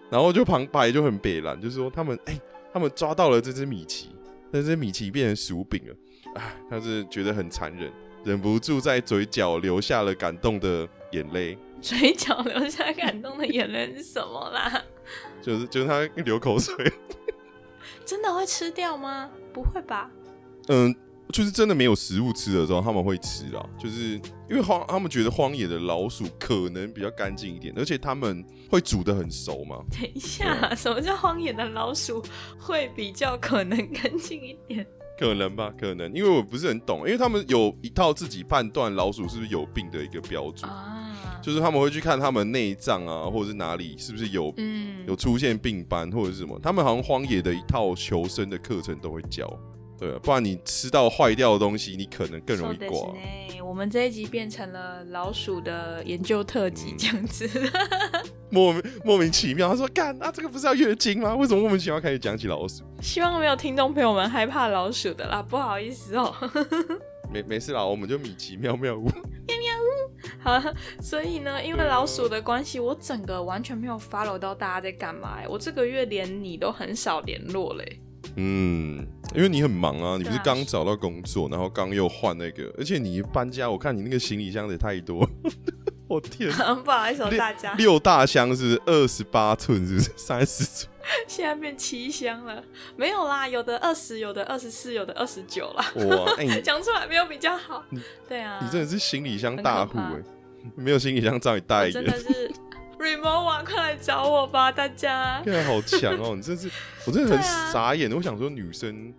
[0.10, 2.40] 然后就旁白就很北蓝，就是说他们哎、
[2.76, 4.10] 他们抓到了这只米奇，
[4.52, 5.96] 但是米奇变成薯饼了，
[6.36, 7.90] 哎，他是觉得很残忍，
[8.26, 14.84] 忍不住在嘴角流下了感动的眼泪，嘴角流下感动的眼泪是什么啦？
[15.42, 16.76] 就是就是他流口水，
[18.04, 19.32] 真的会吃掉吗？
[19.54, 20.12] 不会吧？
[20.68, 20.94] 嗯。
[21.32, 23.66] 就是真的没有食物吃的时候，他们会吃啊。
[23.78, 24.14] 就是
[24.50, 29.78] 因为荒，他们觉得荒野的老鼠可能比较干净一点，而且他们会煮的很熟嘛。
[29.92, 32.24] 等一下，什么叫荒野的老鼠
[32.60, 34.86] 会比较可能干净一点？
[35.18, 40.70] 可能吧，可能，因为我不是很懂，因为他们有一套自己判断老鼠是不是有病的一个标准，
[41.42, 49.48] 就是他们会去看他们内脏啊，或者是哪里是不是有、嗯，有出现病斑或者是什么，他们好像荒野的一套求生的课程都会教，
[49.98, 53.14] 对啊，不然你吃到坏掉的东西，你可能更容易挂。
[53.64, 57.50] 我们这一集变成了老鼠的研究特辑嗯这样子。
[58.50, 61.36] 莫名莫名其妙，他说：“干啊，这个不是要月经吗？
[61.36, 62.84] 为什么莫名其妙开始讲起老鼠？
[63.02, 66.34] 希望没有听众朋友们害怕老鼠的啦，不好意思哦。
[67.34, 69.08] 没没事啦，我们就米奇 妙妙屋。
[70.40, 70.62] 好，
[71.02, 75.48] 所以呢，因为老鼠的关系，我整个完全没有 follow 到大家在干嘛、欸。
[75.48, 78.00] 我这个月连你都很少联络嘞、
[78.38, 85.28] 嗯，因为你很忙啊，你不是刚找到工作，然后刚又换那个，而且你搬家，我看你那个行李箱也太多。
[86.08, 86.52] 我天，
[86.86, 89.86] 不好意思、大家，六大箱是二十八寸？
[89.88, 90.92] 是不是 三十寸？
[91.28, 92.64] 现在变七箱了。
[92.96, 95.86] 没有啦，有的二十，有的二十四，有的二十九啦。
[95.96, 97.84] 哇，讲出来没有比较好。
[98.30, 100.22] 对啊，你真的是行李箱大户哎、
[100.76, 102.52] 没有行李箱找你带一个真，的是
[103.00, 105.42] Remova，快来找我吧，大家。
[105.44, 106.36] 现在好强哦！
[106.36, 106.70] 你真是，
[107.06, 108.12] 我真的很傻眼。
[108.12, 109.14] 我想说，女生，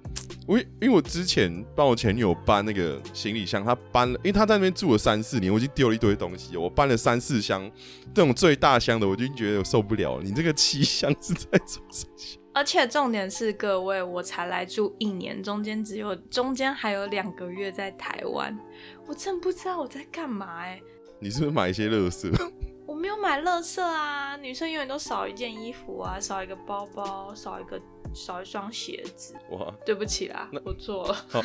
[0.47, 7.71] 我因为我之前帮我前女友搬那个行李箱，她搬了，因为她在那边住了三四年，我已经丢了一堆东西，我搬了三四箱，
[8.15, 10.23] 这种最大箱的，我就觉得我受不了了。
[10.23, 12.13] 你这个七箱是在做什么？
[12.55, 18.59] 而且重点是，各位，我才来住一年，中间只有中间还有两个月在台湾，
[19.07, 20.81] 我真不知道我在干嘛哎、
[21.21, 22.33] 你是不是买一些垃圾？
[22.87, 27.81] 我没有买乐色啊，女生永远都少一件衣服啊，少一个包包，少一个
[28.15, 29.35] 少一双鞋子。
[29.51, 31.43] 哇，对不起啦，我错了好。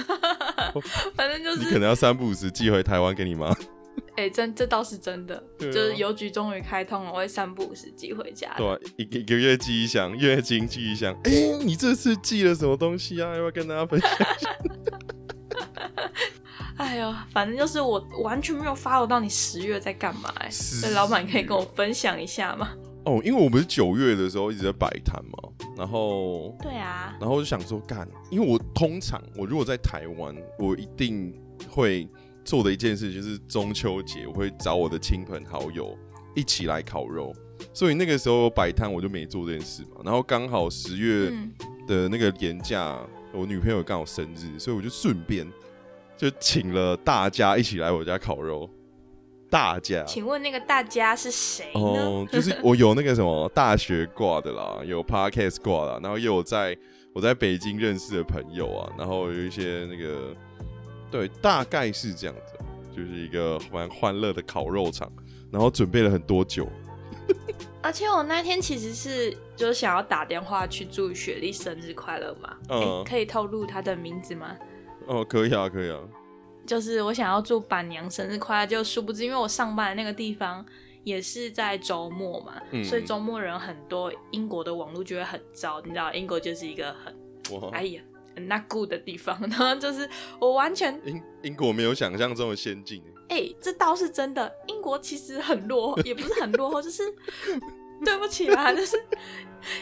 [1.15, 3.51] 反正就是，你可能要三不五时寄回台湾给你妈。
[4.15, 8.57] 哎、真这倒是真的，啊就是邮局终于开通了，我会三不五时寄回家的。
[8.57, 11.13] 对啊，一个一个月寄一箱，月经寄一箱。
[11.23, 11.31] 哎、
[11.63, 13.31] 你这次寄了什么东西啊？
[13.33, 14.09] 要不要跟大家分享？
[16.91, 22.71] 哎呦，反正就是我完全没有 follow 到你十月在干嘛、哎，十所以老板可以跟我分享一下吗？
[23.05, 31.33] 哦，因为我不是九月的时候一直在摆摊嘛，然后对啊，然后我就想说干，因为我通常我如果在台湾，我一定
[31.69, 32.05] 会
[32.43, 35.97] 做的一件事就是中秋节我会找我的亲朋好友
[36.35, 37.33] 一起来烤肉，
[37.73, 40.01] 所以那个时候摆摊我就没做这件事嘛。
[40.03, 41.53] 然后刚好十月嗯，
[41.87, 42.99] 的那个年假，
[43.31, 45.47] 我女朋友刚好生日，所以我就顺便
[46.21, 48.69] 就请了大家一起来我家烤肉。
[49.49, 51.79] 大家请问那个大家是谁呢？
[51.79, 56.77] 哦，就是我有那个什么大学挂的啦，有 podcast 挂的啦，然后也有在
[57.11, 60.35] 我在北京认识的朋友啊，然后有一些那个，
[61.09, 62.53] 对，大概是这样子，
[62.95, 65.11] 就是一个蛮欢乐的烤肉场，
[65.51, 66.69] 然后准备了很多酒，
[67.81, 74.55] 而且我那天其实是就是想要打电话去祝雪莉生日快乐嘛，嗯诶可以透露她的名字吗？
[75.07, 75.99] 哦，可以啊，可以啊，
[76.65, 80.65] 就是我想要祝板娘生日快乐，就殊不知因为我上班的那个地方
[81.03, 82.83] 也是在周末嘛，嗯。
[82.83, 87.13] 所以周末人很多，英国的网络就会很糟，你知道，英国就是一个很，
[87.71, 88.01] 哎呀
[88.35, 90.07] 很 not good 的地方， 然后就是
[90.39, 94.51] 我完全英英国没有想象中的先进，哎、这倒是真的。
[94.67, 97.03] 英国其实很落后，也不是很落后，就是
[98.05, 98.97] 对不起啦，就是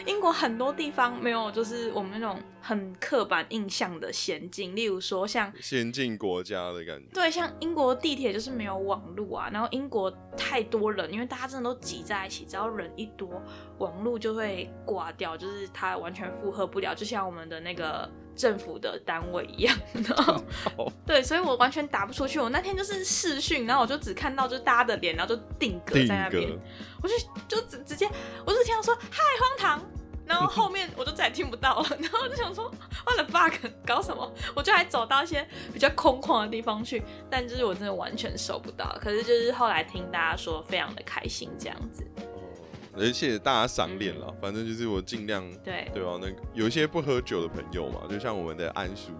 [0.04, 5.50] 英国很多地方没有，就是我们那种很刻板印象的先进，例如说像。
[5.60, 13.42] 先进国家的感觉，对，像英国地铁就是没有网路啊，然后英国太多人，因为大家真的都挤在一起，只要人一多，
[13.78, 19.76] 网路就会挂掉，就是它完全负荷不了，就像我们的那个政府的单位一样。
[19.92, 22.40] 然后好对，所以我完全打不出去。
[22.40, 26.50] 我那天就是视讯，然后我就只看到就是大家的脸，然后就定格在那边，，
[27.02, 27.14] 我就
[27.46, 28.08] 就直直接，
[28.46, 29.90] 我就听到说嗨荒唐，
[30.26, 32.72] 然后后面我就再也听不到了， 然后我就想说
[33.04, 33.52] 我的 bug
[33.86, 34.32] 搞什么？
[34.54, 38.96] 我就还走到一些比较空旷的地方去，但就是我真的完全收不到。
[39.00, 42.04] 可是就是后来听大家说非常的开心这样子，
[42.96, 49.12] 而且大家赏脸了，反正就是我尽量对，对啊，那有一些不喝酒的朋友嘛，就像我们的安叔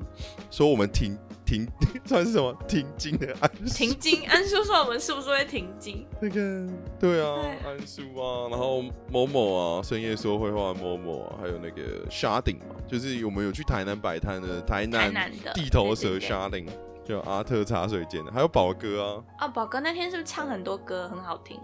[0.51, 1.67] 说，我们停停
[2.05, 6.07] 算是什么停经的安叔，停经，安叔说我们是不是会停经？
[6.21, 6.67] 那个
[6.99, 16.29] 对啊对，安叔啊，然后某某啊，深夜说会话某某啊，还有那个 Sharding 嘛，就是我们有去台南摆摊的台台南地头蛇对对对。
[16.29, 16.67] Sharding，
[17.05, 21.59] 就阿特茶水间的，还有宝哥啊，啊，宝哥那天是不是唱很多歌，很好听？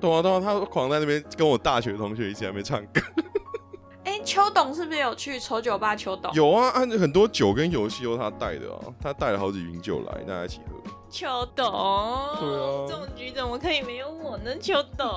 [0.00, 3.00] 对啊懂啊，他狂在那边跟我大学同学一起在那边唱歌，
[4.04, 5.96] 哎，秋董是不是有去丑酒吧？
[5.96, 10.90] 秋董，有啊，按很多酒跟游戏都他带的啊，他带了好几瓶酒来，大家一起喝。
[11.10, 11.64] 秋董，
[12.38, 14.54] 对啊这种局怎么可以没有我呢？
[14.58, 15.08] 秋董，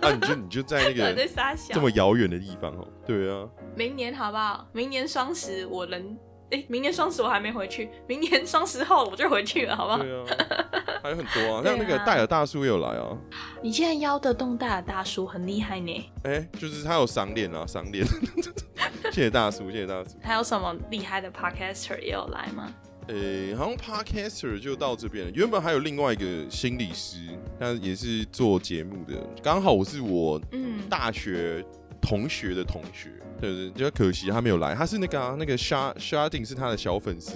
[0.00, 1.12] 啊，你就你就在那个
[1.72, 1.80] 这。
[1.80, 2.86] 么遥远的地方哦。
[3.04, 4.64] 对啊，明年好不好？
[4.72, 6.16] 明年双十我能，
[6.54, 9.98] 哎、明年双十我还没回去，明年双十后我就回去了，好不好？
[9.98, 10.24] 对啊，
[11.02, 13.18] 还有很多啊， 像那个戴尔大叔也有来啊。
[13.60, 16.10] 你竟然邀得动大的大叔，很厉害呢。
[16.22, 18.06] 哎、就是他有赏脸啊，赏脸，
[19.10, 20.10] 谢谢大叔，谢谢大叔。
[20.22, 22.72] 还有什么厉害的 podcaster 也有来吗？
[23.08, 25.32] 呃，好像 podcaster 就到这边了。
[25.34, 27.18] 原本还有另外一个心理师，
[27.58, 31.62] 他也是做节目的，刚好我是我嗯，大学
[32.00, 33.10] 同学的同学，
[33.52, 34.74] 对对，就可惜他没有来。
[34.74, 37.32] 他是那个、啊、那个 Shard Sharding 是他的小粉丝。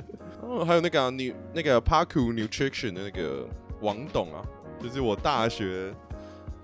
[0.42, 3.46] 哦，还有那个、啊、你那个 Parku Nutrition 的那个
[3.80, 4.42] 王董啊，
[4.82, 5.94] 就是我大学。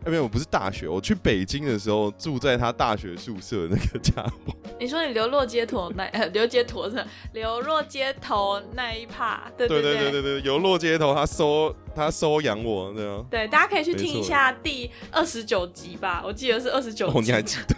[0.07, 4.55] 哎，没有，我不是大学，我去北京的时候住在他大学宿舍的那个家伙。
[4.79, 13.27] 你说你流落街头那呃，流街头是流落街头那一趴，对对对对对对，流落街头，他收他收养我，这样。
[13.29, 17.75] 对，大家可以去听一下第二十九集吧，我记得是二十九哦，集，你还记得？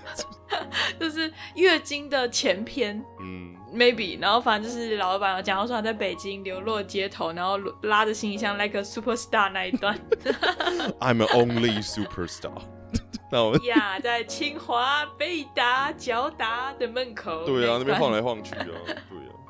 [1.01, 9.99] 就是月经的前篇嗯，，maybe，然后反正就是老板有讲到说他在北京流落街头，然后拉着行李箱 like a superstar 那一段
[11.01, 12.53] ，I'm an only superstar
[13.31, 19.03] 那我们 呀，在清华、北大、交大的门口，对啊，那边晃来晃去啊，对啊，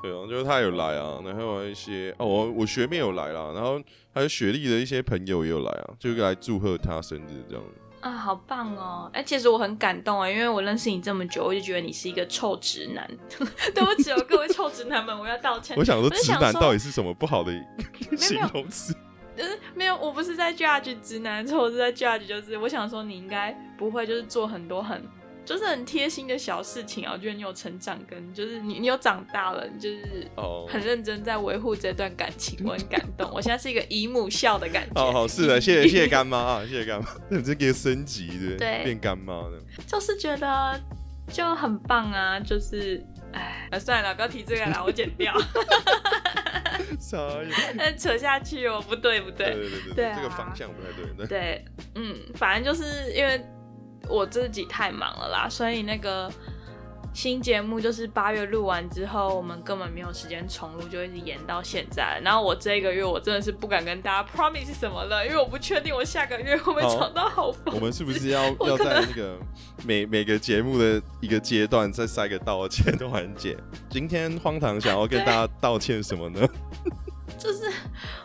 [0.03, 3.79] 对啊，就是他有来啊，然后还有一些哦，我我学妹有来啦，然后
[4.13, 7.63] 还有雪莉的一些朋友也有来啊，就来祝贺他生日这样。
[8.01, 9.09] 啊，好棒哦！
[9.13, 13.09] 哎、其实我很感动啊，因为我认识你这么久，我就觉得你是一个臭直男。
[13.75, 15.75] 对不起哦，各位臭直男们，我要道歉。
[15.79, 17.51] 我想说，直男到底是什么不好的
[18.17, 18.95] 形容词？
[19.37, 25.01] 就是没有，我不是在 judge 直男错，我是在 judge，就是我想说你应该不会就是做很多很
[25.49, 27.13] 就是很贴心的小事情啊。
[27.13, 33.27] 我觉得你有成长跟就是你你有长大了，你就是哦，很认真在维护这段感情，我很感动。
[33.33, 35.01] 我现在是一个姨母笑的感觉。
[35.01, 40.79] 哦好是的，谢谢谢谢干妈啊，谢谢干妈，你 这个升级的，对变干妈的，就是觉得
[41.33, 45.33] 就很棒啊，就是哎，呃算了，不要提这个了，我剪掉。
[46.99, 47.49] 傻眼。
[47.77, 51.27] 但扯下去哦，不对不对，对对对对对啊这个方向不太对。
[51.27, 53.41] 对，对，嗯，反正就是因为
[54.09, 56.29] 我自己太忙了啦，所以那个
[57.13, 62.19] 新节目就是八月录完之后，我们根本没有时间重录，就一直延到现在。
[62.23, 67.73] 然后我这个月我真的是不敢跟大家 promise 什么了，因为我不确定我下个月会不会好找到好房。
[67.73, 69.37] 我们是不是要要在那个
[69.85, 73.57] 每每个节目的一个阶段再塞个道歉的环节？
[73.89, 76.47] 今天荒唐想要跟大家道歉什么呢？
[77.39, 77.71] 就是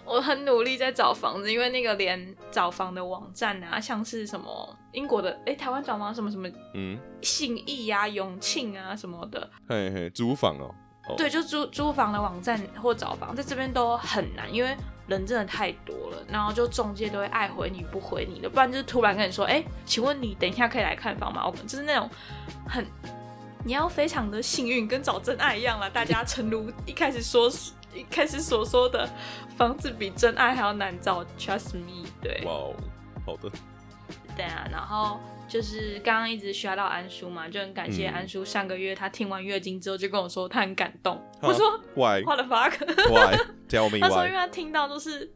[0.05, 10.75] 我很努力在找房子，因为那个连找房的网站啊，像是什么英国的，哎，台湾找房什么什么嗯，信义啊、永庆啊什么的，嘿嘿，租房哦，
[11.09, 21.47] 哦对，就租租房的网站或找房，在这边都很难，因为人真的太多了，然后就中介都会爱回你不回你的，不然就是突然跟你说，哎，请问你等一下可以来看房吗？
[21.47, 22.11] 我们就是那种
[22.69, 22.85] 很。
[23.67, 25.89] 你要非常的幸运，跟找真爱一样了。
[25.89, 27.51] 大家诚如一开始说，
[27.95, 29.09] 一开始所说的，
[29.57, 32.07] 房子比真爱还要难找，trust me。
[32.21, 32.75] 对，哇哦，
[33.25, 33.51] 好的，
[34.37, 38.15] 对啊，然后就是刚刚一直刷到安叔嘛，就很感谢嗯。
[38.15, 38.45] 安叔。
[38.45, 45.33] 上个月他听完月经之后就跟我说他很感动，哈我说 Why what the fuck？Why Tell me 他说因为他听到都是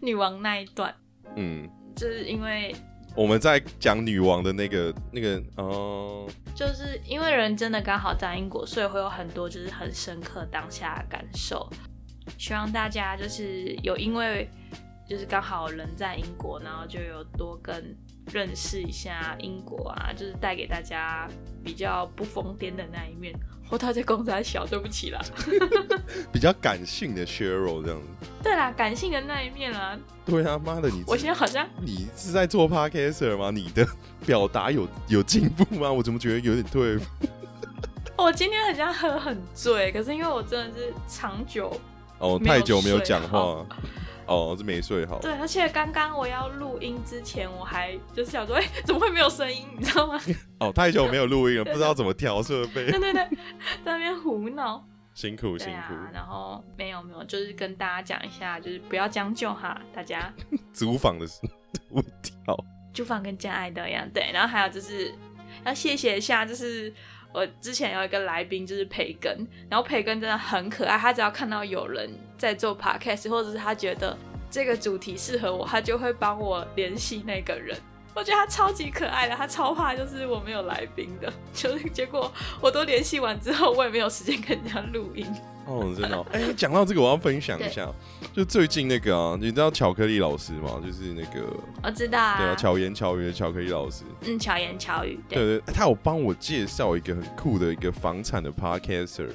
[0.00, 0.94] 女王那一段，
[1.36, 2.74] 嗯，就是因为
[3.14, 11.68] 我们在讲女王的那个那个哦，就是因为人真的刚好在英国，所以会有很多就是很深刻当下的感受。
[12.38, 14.48] 希望大家就是有因为
[15.08, 17.96] 就是刚好人在英国，然后就有多跟
[18.32, 21.28] 认识一下英国啊，就是带给大家
[21.64, 23.34] 比较不疯癫的那一面。
[23.68, 25.20] 或他在公仔小，对不起啦。
[26.30, 28.08] 比较感性的 Cheryl 这样子。
[28.42, 33.50] 对啦，感性的那一面啦，对啊，妈的，你我现在好像你是在做 podcaster 吗？
[33.50, 33.86] 你的
[34.26, 35.90] 表达有有进步吗？
[35.90, 37.04] 我怎么觉得有点退步？
[38.22, 41.74] 我今天好像喝很醉，可是因为我真的是长久
[42.22, 43.66] 哦，太久没有睡讲好话，
[44.26, 45.18] 哦，是没睡好。
[45.18, 49.66] 对，而且刚刚我要录音之前，我还就是想说，哎、怎么会没有声音？
[49.76, 50.20] 你知道吗？
[50.60, 53.28] 哦，太久没有录音了，不知道怎么调设备对，对对，
[53.84, 54.82] 在那边胡闹。
[55.14, 60.32] 辛苦辛苦。，然后没有没有，就是跟大家讲一下，就是不要将就哈，大家
[60.72, 61.26] 租房的
[61.90, 62.56] 问题，好，
[62.94, 64.08] 租房跟真爱的一样。
[64.08, 65.12] 对，然后还有就是
[65.64, 66.90] 要谢谢一下，就是
[67.32, 74.16] 我之前有一个来宾就是培根，然后培根真的很可爱，他只要看到有人在做 podcast，或者是他觉得
[74.50, 77.76] 这个主题适合我，他就会帮我联系那个人。
[78.14, 85.26] 我觉得他超级可爱的，他超怕就是我没有来宾的，就是结果我都联系完之后，我也没有时间跟人家录音。
[85.66, 86.26] 哦，真的、哦。
[86.32, 87.88] 哎、讲到这个，我要分享一下，
[88.34, 90.80] 就最近那个啊，你知道巧克力老师吗？
[90.84, 91.46] 就是那个
[91.82, 94.04] 我知道啊，对啊，巧言巧语的巧克力老师。
[94.22, 99.28] 嗯，巧言巧语，对，对对，他有帮我介绍一个很酷的一个房产的 podcaster，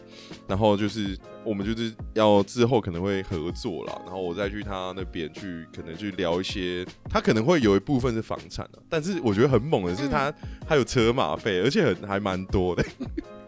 [0.48, 10.34] 然后就是我们就是要之后可能会合作啦，然后我再去他那边去可能去聊一些，他可能会有一部分是房产的，但是我觉得很猛的是他、
[10.68, 12.84] 他有车马费，而且很还蛮多的。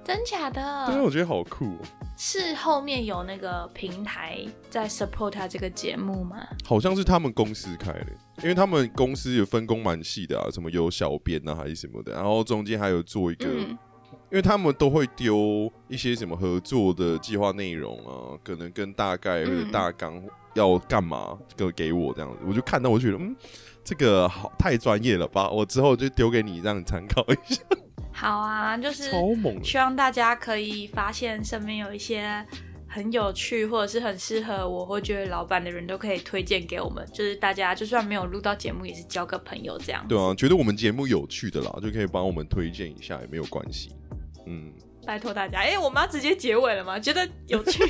[0.10, 1.04] 真假对啊，的？
[1.04, 1.78] 我觉得好酷哦、
[2.18, 6.48] 是后面有那个平台在 support 他这个节目吗？
[6.66, 8.08] 好像是他们公司开的，
[8.42, 13.70] 因为他们公司有分工蛮细的啊，什么有小编啊还是什么的，然后中间还有做一个，嗯，
[14.32, 20.20] 因为他们都会丢一些什么合作的计划内容啊，可能跟大概或者嗯大纲
[20.56, 23.36] 要干嘛，给给我这样子，我就看到我就觉得嗯。
[23.82, 25.50] 这个好太专业了吧！
[25.50, 27.64] 我之后就丢给你，让你参考一下。
[28.20, 32.46] 好啊，就是超猛希望大家可以发现身边有一些
[32.86, 40.06] 很有趣或者是很适合我或觉得老板的人都可以推荐给我们，就是大家就算没有录到节目，也是交个朋友这样。
[40.10, 43.96] 对啊，觉得我们节目有趣的啦，就可以帮我们推荐一下，也没有关系。
[44.48, 44.74] 嗯，
[45.06, 47.00] 拜托大家，哎、我们要直接结尾了吗？
[47.00, 47.82] 觉得有趣？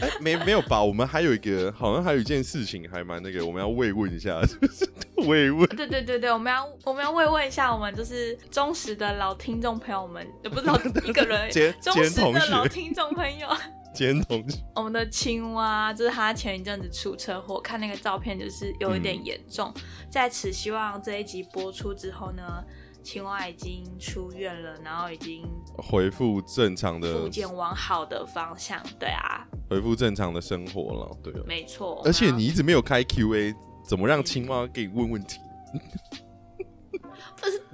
[0.00, 0.82] 哎、没没有吧？
[0.82, 4.88] 我们还有一个，好像还有一件事情还蛮那个，我们要慰问一下，就 是
[5.26, 5.66] 慰问。
[5.68, 13.48] 对对对对，我们要我们要慰问一下我们就是忠实的老听众朋友们，也，不是老一个人 兼，忠实的老，听众朋友。
[13.96, 19.72] 兼同学，我们的青蛙，就是他前一阵子出车祸，看那个照片就是有一点严重。
[20.10, 22.62] 在此，希望这一集播出之后呢，
[23.06, 25.48] 青蛙已经出院了，然后已经
[25.78, 28.82] 恢复正常的逐渐往好的方向。
[28.98, 31.44] 对啊，恢复正常的生活了，对啊。
[31.46, 32.02] 没错。
[32.04, 33.54] 而且你一直没有开 Q&A，
[33.84, 35.38] 怎么让青蛙给你问问题？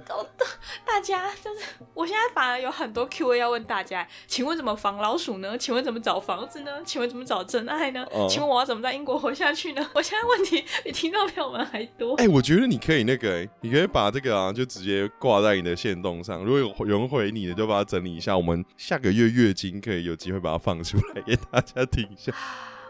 [0.07, 0.45] 都都
[0.85, 4.07] 大家就是，我现在反而有很多 Q&A 要问大家。
[4.27, 5.57] 请问怎么防老鼠呢？
[5.57, 6.81] 请问怎么找房子呢？
[6.85, 8.05] 请问怎么找真爱呢？
[8.11, 9.89] 哦请问我要怎么在英国活下去呢？
[9.93, 12.15] 我现在问题比听众朋友们还多。
[12.15, 16.43] 哎、我觉得你可以那个、欸，你可以把这个啊，就直接挂在你的线动上。
[16.43, 18.35] 如果有有人回你的，就把它整理一下。
[18.35, 22.33] 我们下个月月经可以有机会把它放出来给大家听一下。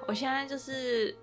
[0.07, 1.15] 我现在就是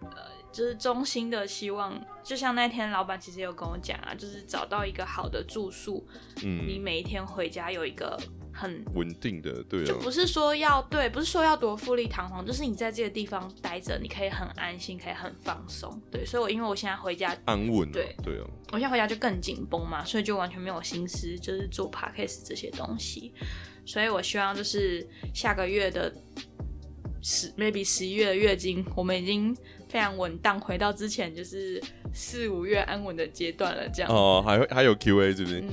[0.00, 0.22] 呃，
[0.52, 6.06] 就是衷心的希望，就像那天老板其实有跟我讲啊，就是找到一个好的住宿，
[6.42, 8.18] 嗯你嗯，每一天回家有一个
[8.52, 8.84] 很。
[8.94, 16.00] 稳定的，对啊，就不是说要对，不是说要多富丽堂皇，就是你在这个地方待着，你可以很安心，可以很放松。
[16.10, 23.32] 对，所以我因为我现在回家，安稳、啊，对对啊，我现在回家就更紧绷嘛，所以就完全没有心思就是做 podcast 这些东西。
[23.86, 26.12] 所以我希望就是下个月的
[27.22, 29.56] 十 maybe 十一月的月经，我们已经
[29.88, 31.82] 非常稳当，回到之前就是
[32.12, 33.88] 四五月安稳的阶段了。
[33.88, 35.68] 这样，哦，还会还有 Q&A 是不是、嗯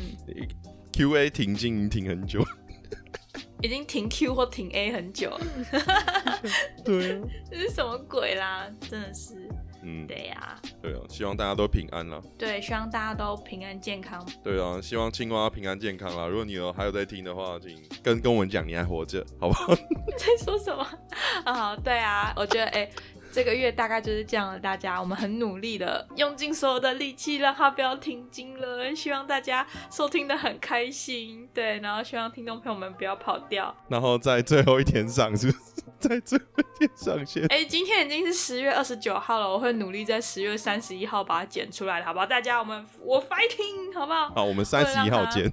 [0.92, 2.44] ，q a 停经停很久，
[3.62, 5.42] 已经停 Q 或停 A 很久了，
[6.86, 8.68] 对啊， 这是什么鬼啦？
[8.90, 9.50] 真的是，
[9.84, 12.22] 嗯，对呀、对啊，希望大家都平安啦。
[12.38, 14.26] 对，希望大家都平安健康。
[14.44, 16.28] 对啊，希望青蛙平安健康啦。
[16.28, 19.74] 如果你有还有在听的话，请跟跟我们讲你还活着，好不好？
[19.76, 20.88] 在说什么
[21.46, 21.76] 啊？
[21.84, 22.90] 对啊，我觉得哎、
[23.36, 24.58] 这个月大概就是这样了。
[24.58, 28.96] 大家，我们很努力的用尽所有的力气，让它不要停经了。
[28.96, 33.76] 希望大家收听的很开心，对，然后希望听众朋友们不要跑掉。
[33.90, 35.60] 然后在最后一天上，是不是？
[36.00, 37.46] 在最后一天上线。
[37.48, 42.26] 哎、今天已经是十月二十九号了，我会努力在十月三十一号把它剪出来的，好不好？
[42.26, 44.30] 大家，我们我 fighting，好不好？
[44.30, 45.52] 好，我们三十一号见。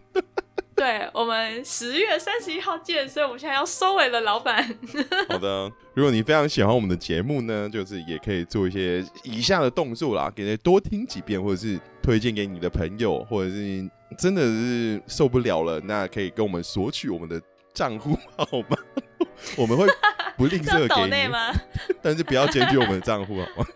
[0.76, 4.62] 对，我们十月三十一号见，所以我们现在要收尾了，老板。
[5.28, 17.40] 好的，如果你非常喜欢我们的节目呢，就是也可以做一些以下的动作啦，给你多听几遍，或者是推荐给你的朋友，或者是真的是受不了了，那可以跟我们索取我们的
[17.74, 18.76] 账户号码，
[19.56, 19.86] 我们会
[20.36, 21.34] 不吝啬给你，
[22.00, 23.66] 但是不要检举我们的账户好吗？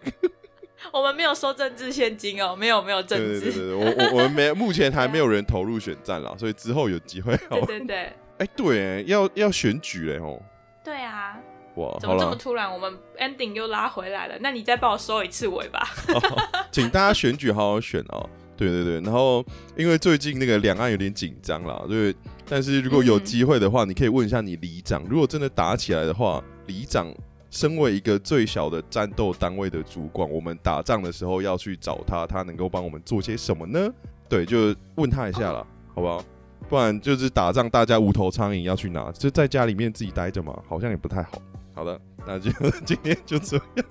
[0.93, 3.67] 我们没有收政治现金哦，没有没有政对对对治。
[3.67, 7.79] 对，我我我们没目前还没有人投入选战啦，所以之后有机会好对。
[7.79, 10.43] 对对 哎、对，要要选举嘞吼，
[10.85, 11.39] 对啊！
[11.77, 12.71] 哇，怎么这么，突然？
[12.71, 15.89] 我们 ending 又拉回来了，那你再帮我收一次尾吧。
[16.71, 18.29] 请大家选举好好选哦。
[18.55, 22.15] 对对对，然后因为最近那个两岸有点紧张啦，对，
[22.47, 27.11] 但是如果有嗯机会的话，你可以问一下你里长，如果真的打起来的话，里长
[27.51, 33.93] 身为一个最小的战斗单位的主管，我们打仗的时候要去找他，他能够帮我们做些什么呢？
[34.29, 36.25] 对，就问他一下啦，好不好？
[36.69, 39.13] 不然就是打仗，大家无头苍蝇要去哪？
[39.13, 41.41] 就在家里面自己待着嘛，好像也不太好。
[41.75, 42.51] 好的，那就
[42.85, 43.87] 今天就这样。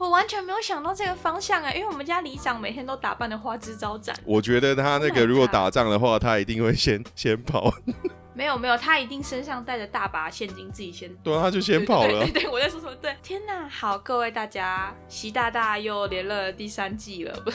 [0.00, 4.16] 我完全没有想到这个方向哎，因为我们家里长每天都打扮的花枝招展。
[4.24, 7.70] 我觉得他那 Oh 个如果打仗的话，他一定会先先跑，
[8.32, 12.30] 没有没有，他一定身上带着大把现金，自己先对啊，他就先跑了对。
[12.32, 12.94] 对对，我在说什么？
[12.96, 13.68] 对，天哪！
[13.68, 17.52] 好，各位大家，习大大又连了第三季了，不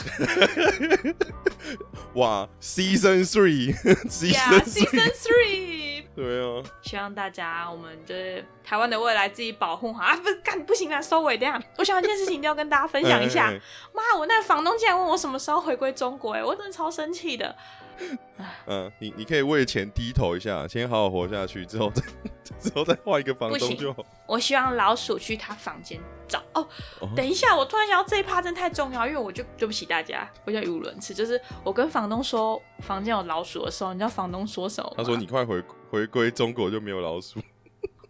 [2.19, 5.74] 哇，Season Three，Season Three。
[6.15, 10.15] 对啊，希望大家，我们就是台湾的未来自己保护好啊！
[10.15, 11.37] 不是干不行啦，收尾。
[11.37, 13.51] 等一下，我想有一件事情一定要跟大家分享一下。
[13.93, 17.53] 妈，我那个房东竟然问我什么时候回归中国、哎，我真的超生气的。
[18.67, 22.01] 嗯，你你可以为钱低头一下，先好好活下去，之后再
[22.59, 24.03] 之后再换一个房东就好。
[24.25, 26.67] 我希望老鼠去他房间找哦。
[27.01, 31.13] 哦等一下，我突然想到这一趴真的太重要，因为我就对不起大家，我叫语无伦次。
[31.13, 34.95] 就是我跟房东说房间有老鼠的时候，你知道房东说什么吗？
[34.97, 37.39] 他说你快回回归中国就没有老鼠。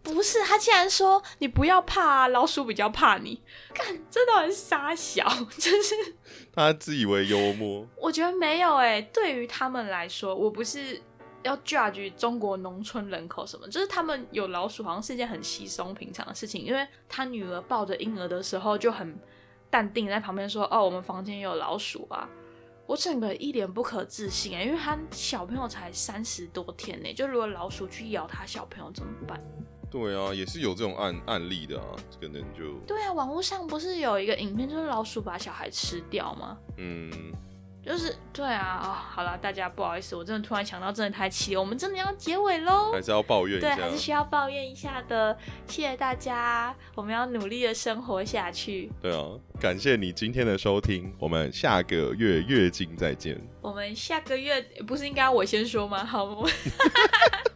[0.01, 3.41] 不是，他竟然说你不要怕啊，老鼠比较怕你。
[3.73, 5.27] 看，这到底是傻小？
[5.57, 5.95] 真是
[6.53, 11.01] 他自以为幽默，我觉得没有哎、对于他们来说，我不是
[11.45, 16.63] 要 judge 中国农村人口什么，就是他们有老鼠好像是一件很稀松平常的事情。
[16.63, 19.17] 因为他女儿抱着婴儿的时候就很
[19.69, 22.27] 淡定在旁边说：“哦，我们房间也有老鼠啊。”
[22.87, 29.41] 我整个一脸不可置信哎、因为他小朋友才三十多天呢、就如果老鼠去咬他小朋友怎么办？
[29.89, 31.87] 对啊，也是有这种案案例的啊，
[32.21, 36.57] 可能就对啊，网络上不是有一个影片，就是老鼠把小孩吃掉吗？
[36.77, 37.11] 嗯，
[37.95, 42.91] 就是对啊，哦，好了，大家不好意思，我真的突然想到，真的太气了，我们真的要结尾喽。
[42.91, 43.83] 还是要抱怨一下对，下。
[43.83, 45.37] 还是需要抱怨一下的。
[45.65, 48.91] 谢谢大家，我们要努力的生活下去。
[49.01, 49.23] 对啊，
[49.61, 53.41] 感谢你今天的收听，我们下个月月经再见。
[53.61, 56.03] 我们下个月不是应该我先说吗？
[56.03, 56.43] 好，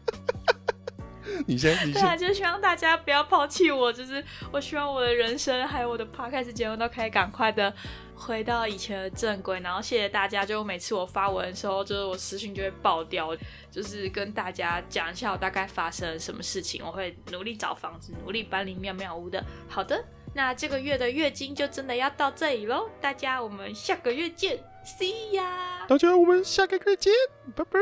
[1.47, 7.73] 你先，你对啊，先，就希望大家不要抛弃我，就是我希望我的人生还有我的 podcast 节目都可以赶快的
[8.15, 9.59] 回到以前的正轨。
[9.61, 13.35] 然后谢谢大家，就每次我发文的时候，就是我私讯就会爆掉，
[13.71, 19.43] 就是跟大家讲一下我大概发生了什么事情，我会努力找房子，努力搬离妙妙屋的。
[19.67, 27.13] 好的，那这个月的月经就真的要到这里喽，大家我们下个月见， See ya，大家我们下个月见，
[27.55, 27.79] 拜拜。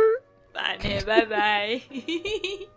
[0.54, 2.77] 拜拜拜拜。